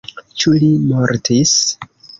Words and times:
Ĉu 0.43 0.53
li 0.63 0.71
mortis? 0.87 1.57